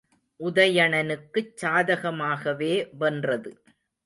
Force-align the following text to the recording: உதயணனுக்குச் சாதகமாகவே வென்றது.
உதயணனுக்குச் 0.39 1.51
சாதகமாகவே 1.61 2.71
வென்றது. 2.97 3.53